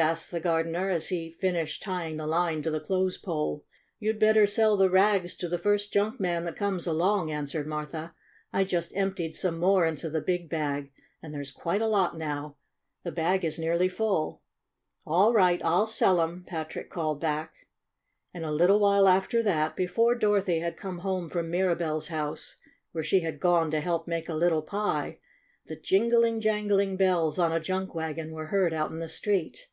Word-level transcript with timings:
asked 0.00 0.30
the 0.30 0.40
gar 0.40 0.64
dener, 0.64 0.90
as 0.90 1.10
he 1.10 1.30
finished 1.30 1.82
tying 1.82 2.16
the 2.16 2.26
line 2.26 2.62
to 2.62 2.70
the 2.70 2.80
clothes 2.80 3.18
post. 3.18 3.66
"You'd 3.98 4.18
better 4.18 4.46
sell 4.46 4.78
the 4.78 4.88
rags 4.88 5.34
to 5.34 5.46
the 5.46 5.58
first 5.58 5.92
junk 5.92 6.18
man 6.18 6.44
that 6.46 6.56
comes 6.56 6.86
along," 6.86 7.30
answered 7.30 7.66
Martha. 7.66 8.14
"I 8.50 8.64
just 8.64 8.96
emptied 8.96 9.36
some 9.36 9.58
more 9.58 9.84
into 9.84 10.08
the 10.08 10.22
big 10.22 10.48
bag, 10.48 10.90
and 11.22 11.34
there's 11.34 11.52
quite 11.52 11.82
a 11.82 11.86
lot 11.86 12.16
now. 12.16 12.56
The 13.02 13.12
bag 13.12 13.44
is 13.44 13.58
nearly 13.58 13.90
full." 13.90 14.40
"All 15.06 15.34
right, 15.34 15.60
I'll 15.62 15.84
sell 15.84 16.18
'em!" 16.22 16.44
Patrick 16.46 16.88
called 16.88 17.20
back. 17.20 17.52
And 18.32 18.42
a 18.42 18.50
little 18.52 18.80
while 18.80 19.06
after 19.06 19.42
that, 19.42 19.76
before 19.76 20.14
Dor 20.14 20.40
othy 20.40 20.62
had 20.62 20.78
come 20.78 21.00
home 21.00 21.28
from 21.28 21.50
Mirabell's 21.50 22.06
house 22.06 22.56
where 22.92 23.04
she 23.04 23.20
had 23.20 23.38
gone 23.38 23.70
to 23.72 23.80
help 23.80 24.08
make 24.08 24.30
a 24.30 24.34
little 24.34 24.62
pie, 24.62 25.18
the 25.66 25.76
jingling 25.76 26.40
jangling 26.40 26.96
bells 26.96 27.38
on 27.38 27.52
a 27.52 27.60
junk 27.60 27.94
wagon 27.94 28.32
were 28.32 28.46
heard 28.46 28.72
out 28.72 28.90
in 28.90 28.98
the 28.98 29.06
street. 29.08 29.68